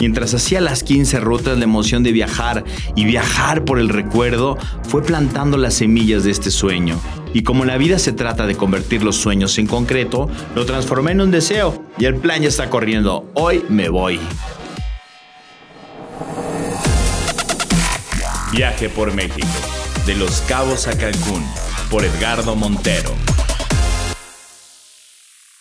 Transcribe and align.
Mientras 0.00 0.32
hacía 0.32 0.62
las 0.62 0.82
15 0.82 1.20
rutas, 1.20 1.58
la 1.58 1.64
emoción 1.64 2.02
de 2.02 2.12
viajar 2.12 2.64
y 2.96 3.04
viajar 3.04 3.66
por 3.66 3.78
el 3.78 3.90
recuerdo 3.90 4.56
fue 4.88 5.02
plantando 5.02 5.58
las 5.58 5.74
semillas 5.74 6.24
de 6.24 6.30
este 6.30 6.50
sueño. 6.50 6.98
Y 7.34 7.42
como 7.42 7.66
la 7.66 7.76
vida 7.76 7.98
se 7.98 8.12
trata 8.12 8.46
de 8.46 8.56
convertir 8.56 9.02
los 9.02 9.16
sueños 9.16 9.58
en 9.58 9.66
concreto, 9.66 10.30
lo 10.54 10.64
transformé 10.64 11.12
en 11.12 11.20
un 11.20 11.30
deseo 11.30 11.84
y 11.98 12.06
el 12.06 12.16
plan 12.16 12.40
ya 12.40 12.48
está 12.48 12.70
corriendo. 12.70 13.30
Hoy 13.34 13.62
me 13.68 13.90
voy. 13.90 14.18
Viaje 18.52 18.88
por 18.88 19.14
México. 19.14 19.46
De 20.06 20.14
Los 20.16 20.40
Cabos 20.40 20.88
a 20.88 20.96
Cancún. 20.96 21.44
Por 21.90 22.06
Edgardo 22.06 22.56
Montero. 22.56 23.14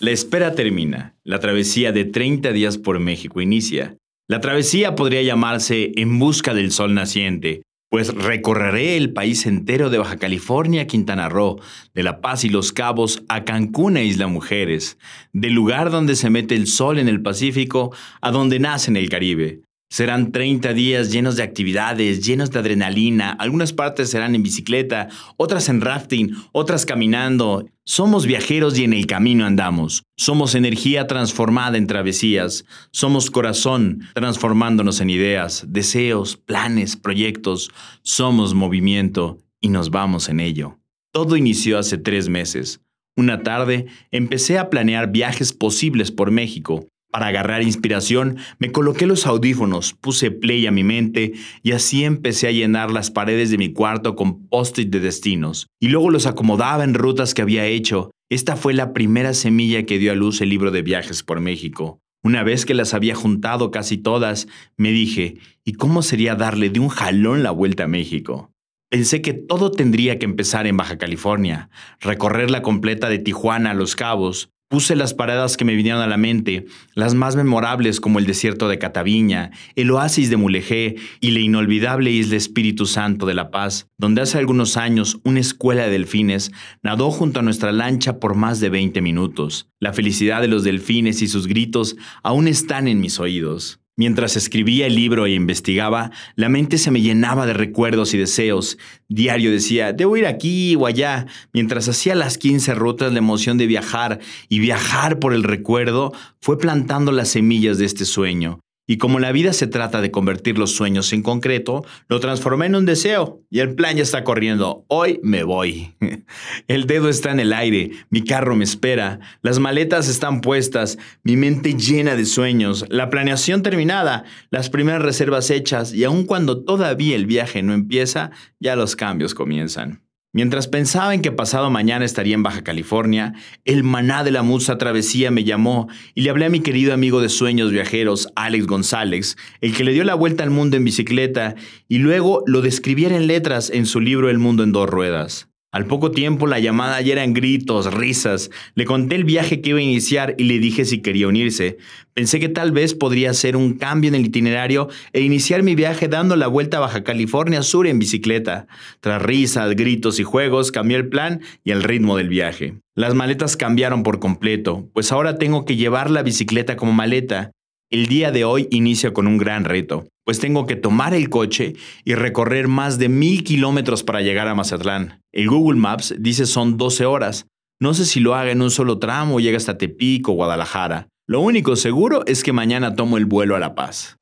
La 0.00 0.10
espera 0.10 0.54
termina. 0.54 1.14
La 1.22 1.38
travesía 1.38 1.92
de 1.92 2.06
30 2.06 2.50
días 2.52 2.78
por 2.78 2.98
México 2.98 3.40
inicia. 3.40 3.98
La 4.32 4.40
travesía 4.40 4.94
podría 4.94 5.20
llamarse 5.20 5.92
En 5.94 6.18
busca 6.18 6.54
del 6.54 6.72
sol 6.72 6.94
naciente, 6.94 7.64
pues 7.90 8.14
recorreré 8.14 8.96
el 8.96 9.12
país 9.12 9.44
entero 9.44 9.90
de 9.90 9.98
Baja 9.98 10.16
California 10.16 10.80
a 10.80 10.86
Quintana 10.86 11.28
Roo, 11.28 11.60
de 11.92 12.02
La 12.02 12.22
Paz 12.22 12.42
y 12.44 12.48
Los 12.48 12.72
Cabos 12.72 13.22
a 13.28 13.44
Cancún 13.44 13.98
e 13.98 14.06
Isla 14.06 14.28
Mujeres, 14.28 14.96
del 15.34 15.52
lugar 15.52 15.90
donde 15.90 16.16
se 16.16 16.30
mete 16.30 16.54
el 16.54 16.66
sol 16.66 16.98
en 16.98 17.08
el 17.08 17.20
Pacífico 17.20 17.94
a 18.22 18.30
donde 18.30 18.58
nace 18.58 18.90
en 18.90 18.96
el 18.96 19.10
Caribe. 19.10 19.60
Serán 19.92 20.32
30 20.32 20.72
días 20.72 21.12
llenos 21.12 21.36
de 21.36 21.42
actividades, 21.42 22.24
llenos 22.24 22.50
de 22.50 22.58
adrenalina. 22.58 23.32
Algunas 23.32 23.74
partes 23.74 24.08
serán 24.08 24.34
en 24.34 24.42
bicicleta, 24.42 25.10
otras 25.36 25.68
en 25.68 25.82
rafting, 25.82 26.30
otras 26.52 26.86
caminando. 26.86 27.66
Somos 27.84 28.24
viajeros 28.24 28.78
y 28.78 28.84
en 28.84 28.94
el 28.94 29.06
camino 29.06 29.44
andamos. 29.44 30.04
Somos 30.16 30.54
energía 30.54 31.06
transformada 31.06 31.76
en 31.76 31.86
travesías. 31.86 32.64
Somos 32.90 33.30
corazón 33.30 34.08
transformándonos 34.14 35.02
en 35.02 35.10
ideas, 35.10 35.66
deseos, 35.68 36.38
planes, 36.38 36.96
proyectos. 36.96 37.70
Somos 38.02 38.54
movimiento 38.54 39.40
y 39.60 39.68
nos 39.68 39.90
vamos 39.90 40.30
en 40.30 40.40
ello. 40.40 40.78
Todo 41.12 41.36
inició 41.36 41.78
hace 41.78 41.98
tres 41.98 42.30
meses. 42.30 42.80
Una 43.14 43.42
tarde 43.42 43.84
empecé 44.10 44.58
a 44.58 44.70
planear 44.70 45.12
viajes 45.12 45.52
posibles 45.52 46.10
por 46.10 46.30
México 46.30 46.88
para 47.12 47.26
agarrar 47.26 47.62
inspiración, 47.62 48.38
me 48.58 48.72
coloqué 48.72 49.06
los 49.06 49.26
audífonos, 49.26 49.92
puse 49.92 50.30
play 50.30 50.66
a 50.66 50.72
mi 50.72 50.82
mente 50.82 51.34
y 51.62 51.72
así 51.72 52.04
empecé 52.04 52.48
a 52.48 52.52
llenar 52.52 52.90
las 52.90 53.10
paredes 53.10 53.50
de 53.50 53.58
mi 53.58 53.70
cuarto 53.70 54.16
con 54.16 54.48
post-it 54.48 54.88
de 54.88 54.98
destinos. 54.98 55.66
Y 55.78 55.88
luego 55.88 56.10
los 56.10 56.26
acomodaba 56.26 56.84
en 56.84 56.94
rutas 56.94 57.34
que 57.34 57.42
había 57.42 57.66
hecho. 57.66 58.10
Esta 58.30 58.56
fue 58.56 58.72
la 58.72 58.94
primera 58.94 59.34
semilla 59.34 59.84
que 59.84 59.98
dio 59.98 60.10
a 60.10 60.14
luz 60.14 60.40
el 60.40 60.48
libro 60.48 60.70
de 60.70 60.80
viajes 60.80 61.22
por 61.22 61.38
México. 61.40 62.00
Una 62.24 62.44
vez 62.44 62.64
que 62.64 62.72
las 62.72 62.94
había 62.94 63.14
juntado 63.14 63.70
casi 63.70 63.98
todas, 63.98 64.48
me 64.78 64.90
dije, 64.90 65.36
¿y 65.64 65.74
cómo 65.74 66.00
sería 66.00 66.34
darle 66.34 66.70
de 66.70 66.80
un 66.80 66.88
jalón 66.88 67.42
la 67.42 67.50
vuelta 67.50 67.84
a 67.84 67.88
México? 67.88 68.52
Pensé 68.88 69.20
que 69.20 69.34
todo 69.34 69.70
tendría 69.70 70.18
que 70.18 70.24
empezar 70.24 70.66
en 70.66 70.78
Baja 70.78 70.96
California, 70.96 71.68
recorrer 72.00 72.50
la 72.50 72.62
completa 72.62 73.10
de 73.10 73.18
Tijuana 73.18 73.72
a 73.72 73.74
Los 73.74 73.96
Cabos, 73.96 74.50
Puse 74.72 74.96
las 74.96 75.12
paradas 75.12 75.58
que 75.58 75.66
me 75.66 75.74
vinieron 75.74 76.00
a 76.00 76.06
la 76.06 76.16
mente, 76.16 76.64
las 76.94 77.12
más 77.12 77.36
memorables 77.36 78.00
como 78.00 78.18
el 78.18 78.24
desierto 78.24 78.70
de 78.70 78.78
Cataviña, 78.78 79.50
el 79.76 79.90
oasis 79.90 80.30
de 80.30 80.38
Mulegé 80.38 80.96
y 81.20 81.32
la 81.32 81.40
inolvidable 81.40 82.10
isla 82.10 82.36
Espíritu 82.36 82.86
Santo 82.86 83.26
de 83.26 83.34
La 83.34 83.50
Paz, 83.50 83.90
donde 83.98 84.22
hace 84.22 84.38
algunos 84.38 84.78
años 84.78 85.20
una 85.24 85.40
escuela 85.40 85.82
de 85.82 85.90
delfines 85.90 86.52
nadó 86.82 87.10
junto 87.10 87.40
a 87.40 87.42
nuestra 87.42 87.70
lancha 87.70 88.18
por 88.18 88.34
más 88.34 88.60
de 88.60 88.70
20 88.70 89.02
minutos. 89.02 89.68
La 89.78 89.92
felicidad 89.92 90.40
de 90.40 90.48
los 90.48 90.64
delfines 90.64 91.20
y 91.20 91.28
sus 91.28 91.48
gritos 91.48 91.96
aún 92.22 92.48
están 92.48 92.88
en 92.88 92.98
mis 92.98 93.20
oídos. 93.20 93.81
Mientras 94.02 94.36
escribía 94.36 94.88
el 94.88 94.96
libro 94.96 95.26
e 95.26 95.34
investigaba, 95.34 96.10
la 96.34 96.48
mente 96.48 96.76
se 96.76 96.90
me 96.90 97.00
llenaba 97.00 97.46
de 97.46 97.52
recuerdos 97.52 98.14
y 98.14 98.18
deseos. 98.18 98.76
Diario 99.08 99.52
decía, 99.52 99.92
debo 99.92 100.16
ir 100.16 100.26
aquí 100.26 100.74
o 100.74 100.86
allá. 100.86 101.28
Mientras 101.52 101.88
hacía 101.88 102.16
las 102.16 102.36
15 102.36 102.74
rutas, 102.74 103.12
la 103.12 103.18
emoción 103.18 103.58
de 103.58 103.68
viajar 103.68 104.18
y 104.48 104.58
viajar 104.58 105.20
por 105.20 105.32
el 105.34 105.44
recuerdo 105.44 106.12
fue 106.40 106.58
plantando 106.58 107.12
las 107.12 107.28
semillas 107.28 107.78
de 107.78 107.84
este 107.84 108.04
sueño. 108.04 108.58
Y 108.86 108.98
como 108.98 109.20
la 109.20 109.30
vida 109.30 109.52
se 109.52 109.68
trata 109.68 110.00
de 110.00 110.10
convertir 110.10 110.58
los 110.58 110.72
sueños 110.72 111.12
en 111.12 111.22
concreto, 111.22 111.84
lo 112.08 112.18
transformé 112.18 112.66
en 112.66 112.74
un 112.74 112.84
deseo 112.84 113.40
y 113.48 113.60
el 113.60 113.74
plan 113.74 113.96
ya 113.96 114.02
está 114.02 114.24
corriendo. 114.24 114.84
Hoy 114.88 115.20
me 115.22 115.44
voy. 115.44 115.94
El 116.68 116.86
dedo 116.86 117.08
está 117.08 117.30
en 117.30 117.40
el 117.40 117.52
aire, 117.52 117.92
mi 118.10 118.24
carro 118.24 118.56
me 118.56 118.64
espera, 118.64 119.20
las 119.42 119.58
maletas 119.58 120.08
están 120.08 120.40
puestas, 120.40 120.98
mi 121.22 121.36
mente 121.36 121.74
llena 121.74 122.16
de 122.16 122.24
sueños, 122.24 122.84
la 122.88 123.10
planeación 123.10 123.62
terminada, 123.62 124.24
las 124.50 124.70
primeras 124.70 125.02
reservas 125.02 125.50
hechas 125.50 125.92
y 125.92 126.04
aun 126.04 126.24
cuando 126.24 126.64
todavía 126.64 127.16
el 127.16 127.26
viaje 127.26 127.62
no 127.62 127.74
empieza, 127.74 128.30
ya 128.58 128.76
los 128.76 128.96
cambios 128.96 129.34
comienzan. 129.34 130.01
Mientras 130.34 130.66
pensaba 130.66 131.12
en 131.12 131.20
que 131.20 131.30
pasado 131.30 131.68
mañana 131.68 132.06
estaría 132.06 132.34
en 132.34 132.42
Baja 132.42 132.64
California, 132.64 133.34
el 133.66 133.84
maná 133.84 134.24
de 134.24 134.30
la 134.30 134.42
musa 134.42 134.78
travesía 134.78 135.30
me 135.30 135.44
llamó 135.44 135.88
y 136.14 136.22
le 136.22 136.30
hablé 136.30 136.46
a 136.46 136.50
mi 136.50 136.60
querido 136.60 136.94
amigo 136.94 137.20
de 137.20 137.28
sueños 137.28 137.70
viajeros, 137.70 138.28
Alex 138.34 138.66
González, 138.66 139.36
el 139.60 139.76
que 139.76 139.84
le 139.84 139.92
dio 139.92 140.04
la 140.04 140.14
vuelta 140.14 140.42
al 140.42 140.48
mundo 140.48 140.78
en 140.78 140.84
bicicleta 140.84 141.54
y 141.86 141.98
luego 141.98 142.44
lo 142.46 142.62
describiera 142.62 143.14
en 143.14 143.26
letras 143.26 143.68
en 143.68 143.84
su 143.84 144.00
libro 144.00 144.30
El 144.30 144.38
mundo 144.38 144.62
en 144.62 144.72
dos 144.72 144.88
ruedas. 144.88 145.51
Al 145.72 145.86
poco 145.86 146.10
tiempo 146.10 146.46
la 146.46 146.60
llamada 146.60 147.00
ya 147.00 147.14
eran 147.14 147.32
gritos, 147.32 147.94
risas. 147.94 148.50
Le 148.74 148.84
conté 148.84 149.14
el 149.14 149.24
viaje 149.24 149.62
que 149.62 149.70
iba 149.70 149.78
a 149.78 149.82
iniciar 149.82 150.34
y 150.36 150.44
le 150.44 150.58
dije 150.58 150.84
si 150.84 151.00
quería 151.00 151.28
unirse. 151.28 151.78
Pensé 152.12 152.38
que 152.40 152.50
tal 152.50 152.72
vez 152.72 152.92
podría 152.94 153.30
hacer 153.30 153.56
un 153.56 153.78
cambio 153.78 154.08
en 154.08 154.14
el 154.14 154.26
itinerario 154.26 154.90
e 155.14 155.22
iniciar 155.22 155.62
mi 155.62 155.74
viaje 155.74 156.08
dando 156.08 156.36
la 156.36 156.46
vuelta 156.46 156.76
a 156.76 156.80
Baja 156.80 157.04
California 157.04 157.62
Sur 157.62 157.86
en 157.86 157.98
bicicleta. 157.98 158.66
Tras 159.00 159.22
risas, 159.22 159.74
gritos 159.74 160.20
y 160.20 160.24
juegos, 160.24 160.72
cambié 160.72 160.98
el 160.98 161.08
plan 161.08 161.40
y 161.64 161.70
el 161.70 161.82
ritmo 161.82 162.18
del 162.18 162.28
viaje. 162.28 162.74
Las 162.94 163.14
maletas 163.14 163.56
cambiaron 163.56 164.02
por 164.02 164.20
completo, 164.20 164.90
pues 164.92 165.10
ahora 165.10 165.38
tengo 165.38 165.64
que 165.64 165.76
llevar 165.76 166.10
la 166.10 166.22
bicicleta 166.22 166.76
como 166.76 166.92
maleta. 166.92 167.50
El 167.88 168.08
día 168.08 168.30
de 168.30 168.44
hoy 168.44 168.68
inicia 168.70 169.14
con 169.14 169.26
un 169.26 169.38
gran 169.38 169.64
reto, 169.64 170.06
pues 170.24 170.38
tengo 170.38 170.66
que 170.66 170.76
tomar 170.76 171.14
el 171.14 171.28
coche 171.28 171.74
y 172.04 172.14
recorrer 172.14 172.68
más 172.68 172.98
de 172.98 173.08
mil 173.08 173.44
kilómetros 173.44 174.02
para 174.02 174.20
llegar 174.20 174.48
a 174.48 174.54
Mazatlán. 174.54 175.20
El 175.32 175.48
Google 175.48 175.78
Maps 175.78 176.14
dice 176.18 176.46
son 176.46 176.76
12 176.76 177.06
horas. 177.06 177.46
No 177.80 177.94
sé 177.94 178.04
si 178.04 178.20
lo 178.20 178.34
haga 178.34 178.52
en 178.52 178.62
un 178.62 178.70
solo 178.70 178.98
tramo 178.98 179.36
o 179.36 179.40
llega 179.40 179.56
hasta 179.56 179.78
Tepic 179.78 180.28
o 180.28 180.32
Guadalajara. 180.32 181.08
Lo 181.26 181.40
único 181.40 181.76
seguro 181.76 182.24
es 182.26 182.42
que 182.42 182.52
mañana 182.52 182.94
tomo 182.94 183.16
el 183.16 183.26
vuelo 183.26 183.56
a 183.56 183.58
La 183.58 183.74
Paz. 183.74 184.18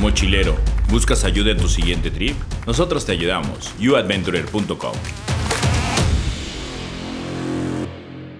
Mochilero, 0.00 0.56
¿buscas 0.90 1.24
ayuda 1.24 1.52
en 1.52 1.58
tu 1.58 1.68
siguiente 1.68 2.10
trip? 2.10 2.36
Nosotros 2.66 3.06
te 3.06 3.12
ayudamos. 3.12 3.72
youadventurer.com 3.78 4.92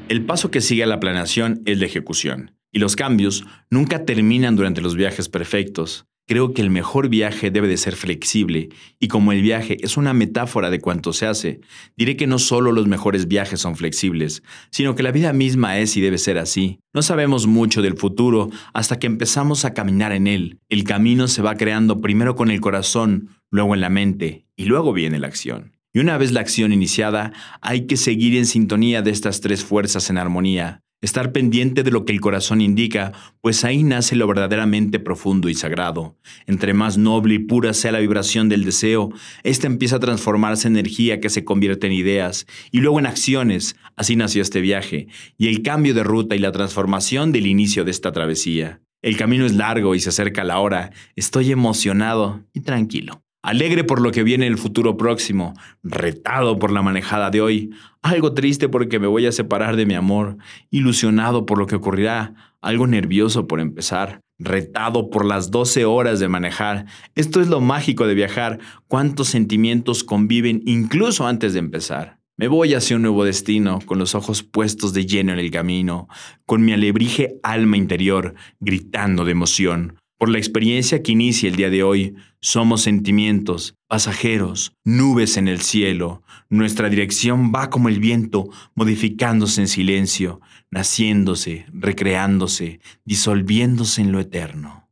El 0.08 0.26
paso 0.26 0.50
que 0.50 0.60
sigue 0.60 0.82
a 0.82 0.86
la 0.86 1.00
planeación 1.00 1.62
es 1.64 1.78
la 1.78 1.86
ejecución. 1.86 2.52
Y 2.74 2.80
los 2.80 2.96
cambios 2.96 3.46
nunca 3.70 4.04
terminan 4.04 4.56
durante 4.56 4.82
los 4.82 4.96
viajes 4.96 5.28
perfectos. 5.28 6.06
Creo 6.26 6.54
que 6.54 6.60
el 6.60 6.70
mejor 6.70 7.08
viaje 7.08 7.52
debe 7.52 7.68
de 7.68 7.76
ser 7.76 7.94
flexible, 7.94 8.70
y 8.98 9.06
como 9.06 9.30
el 9.30 9.42
viaje 9.42 9.76
es 9.80 9.96
una 9.96 10.12
metáfora 10.12 10.70
de 10.70 10.80
cuanto 10.80 11.12
se 11.12 11.26
hace, 11.26 11.60
diré 11.96 12.16
que 12.16 12.26
no 12.26 12.40
solo 12.40 12.72
los 12.72 12.88
mejores 12.88 13.28
viajes 13.28 13.60
son 13.60 13.76
flexibles, 13.76 14.42
sino 14.70 14.96
que 14.96 15.04
la 15.04 15.12
vida 15.12 15.32
misma 15.32 15.78
es 15.78 15.96
y 15.96 16.00
debe 16.00 16.18
ser 16.18 16.36
así. 16.36 16.80
No 16.92 17.02
sabemos 17.02 17.46
mucho 17.46 17.80
del 17.80 17.96
futuro 17.96 18.50
hasta 18.72 18.98
que 18.98 19.06
empezamos 19.06 19.64
a 19.64 19.72
caminar 19.72 20.10
en 20.10 20.26
él. 20.26 20.58
El 20.68 20.82
camino 20.82 21.28
se 21.28 21.42
va 21.42 21.56
creando 21.56 22.00
primero 22.00 22.34
con 22.34 22.50
el 22.50 22.60
corazón, 22.60 23.28
luego 23.52 23.74
en 23.74 23.82
la 23.82 23.90
mente, 23.90 24.46
y 24.56 24.64
luego 24.64 24.92
viene 24.92 25.20
la 25.20 25.28
acción. 25.28 25.76
Y 25.92 26.00
una 26.00 26.18
vez 26.18 26.32
la 26.32 26.40
acción 26.40 26.72
iniciada, 26.72 27.32
hay 27.60 27.86
que 27.86 27.96
seguir 27.96 28.36
en 28.36 28.46
sintonía 28.46 29.00
de 29.00 29.12
estas 29.12 29.40
tres 29.40 29.62
fuerzas 29.62 30.10
en 30.10 30.18
armonía 30.18 30.83
estar 31.04 31.32
pendiente 31.32 31.82
de 31.82 31.90
lo 31.90 32.04
que 32.04 32.12
el 32.12 32.20
corazón 32.20 32.60
indica, 32.60 33.12
pues 33.40 33.64
ahí 33.64 33.82
nace 33.82 34.16
lo 34.16 34.26
verdaderamente 34.26 34.98
profundo 34.98 35.48
y 35.48 35.54
sagrado. 35.54 36.16
Entre 36.46 36.72
más 36.72 36.96
noble 36.96 37.34
y 37.34 37.38
pura 37.40 37.74
sea 37.74 37.92
la 37.92 37.98
vibración 37.98 38.48
del 38.48 38.64
deseo, 38.64 39.12
ésta 39.42 39.66
empieza 39.66 39.96
a 39.96 40.00
transformarse 40.00 40.68
en 40.68 40.76
energía 40.76 41.20
que 41.20 41.30
se 41.30 41.44
convierte 41.44 41.86
en 41.86 41.92
ideas 41.92 42.46
y 42.70 42.80
luego 42.80 42.98
en 42.98 43.06
acciones. 43.06 43.76
Así 43.96 44.16
nació 44.16 44.42
este 44.42 44.60
viaje 44.60 45.08
y 45.36 45.48
el 45.48 45.62
cambio 45.62 45.94
de 45.94 46.04
ruta 46.04 46.36
y 46.36 46.38
la 46.38 46.52
transformación 46.52 47.32
del 47.32 47.46
inicio 47.46 47.84
de 47.84 47.90
esta 47.90 48.12
travesía. 48.12 48.80
El 49.02 49.16
camino 49.18 49.44
es 49.44 49.52
largo 49.52 49.94
y 49.94 50.00
se 50.00 50.08
acerca 50.08 50.44
la 50.44 50.58
hora. 50.58 50.90
Estoy 51.14 51.52
emocionado 51.52 52.42
y 52.54 52.60
tranquilo 52.60 53.23
alegre 53.44 53.84
por 53.84 54.00
lo 54.00 54.10
que 54.10 54.22
viene 54.22 54.46
en 54.46 54.52
el 54.52 54.58
futuro 54.58 54.96
próximo, 54.96 55.52
retado 55.82 56.58
por 56.58 56.72
la 56.72 56.80
manejada 56.80 57.28
de 57.28 57.42
hoy, 57.42 57.74
algo 58.00 58.32
triste 58.32 58.70
porque 58.70 58.98
me 58.98 59.06
voy 59.06 59.26
a 59.26 59.32
separar 59.32 59.76
de 59.76 59.84
mi 59.84 59.92
amor, 59.92 60.38
ilusionado 60.70 61.44
por 61.44 61.58
lo 61.58 61.66
que 61.66 61.76
ocurrirá, 61.76 62.56
algo 62.62 62.86
nervioso 62.86 63.46
por 63.46 63.60
empezar, 63.60 64.20
retado 64.38 65.10
por 65.10 65.26
las 65.26 65.50
12 65.50 65.84
horas 65.84 66.20
de 66.20 66.28
manejar. 66.28 66.86
Esto 67.16 67.42
es 67.42 67.48
lo 67.48 67.60
mágico 67.60 68.06
de 68.06 68.14
viajar, 68.14 68.60
cuántos 68.88 69.28
sentimientos 69.28 70.04
conviven 70.04 70.62
incluso 70.64 71.26
antes 71.26 71.52
de 71.52 71.58
empezar. 71.58 72.18
Me 72.38 72.48
voy 72.48 72.72
hacia 72.72 72.96
un 72.96 73.02
nuevo 73.02 73.26
destino, 73.26 73.78
con 73.84 73.98
los 73.98 74.14
ojos 74.14 74.42
puestos 74.42 74.94
de 74.94 75.04
lleno 75.04 75.34
en 75.34 75.38
el 75.38 75.50
camino, 75.50 76.08
con 76.46 76.64
mi 76.64 76.72
alebrije 76.72 77.36
alma 77.42 77.76
interior 77.76 78.34
gritando 78.58 79.26
de 79.26 79.32
emoción. 79.32 79.98
Por 80.24 80.30
la 80.30 80.38
experiencia 80.38 81.02
que 81.02 81.12
inicia 81.12 81.50
el 81.50 81.56
día 81.56 81.68
de 81.68 81.82
hoy, 81.82 82.14
somos 82.40 82.80
sentimientos, 82.80 83.74
pasajeros, 83.88 84.72
nubes 84.82 85.36
en 85.36 85.48
el 85.48 85.60
cielo. 85.60 86.22
Nuestra 86.48 86.88
dirección 86.88 87.52
va 87.54 87.68
como 87.68 87.90
el 87.90 88.00
viento, 88.00 88.48
modificándose 88.74 89.60
en 89.60 89.68
silencio, 89.68 90.40
naciéndose, 90.70 91.66
recreándose, 91.74 92.80
disolviéndose 93.04 94.00
en 94.00 94.12
lo 94.12 94.20
eterno. 94.20 94.88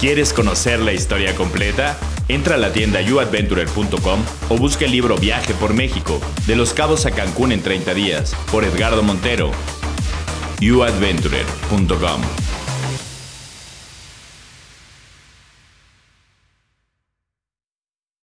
¿Quieres 0.00 0.32
conocer 0.32 0.80
la 0.80 0.92
historia 0.92 1.36
completa? 1.36 1.96
Entra 2.26 2.56
a 2.56 2.58
la 2.58 2.72
tienda 2.72 3.02
youadventurer.com 3.02 4.20
o 4.48 4.56
busca 4.56 4.84
el 4.84 4.90
libro 4.90 5.16
Viaje 5.16 5.54
por 5.54 5.74
México, 5.74 6.20
de 6.48 6.56
Los 6.56 6.74
Cabos 6.74 7.06
a 7.06 7.12
Cancún 7.12 7.52
en 7.52 7.62
30 7.62 7.94
días, 7.94 8.34
por 8.50 8.64
Edgardo 8.64 9.04
Montero. 9.04 9.52
youadventurer.com 10.58 12.41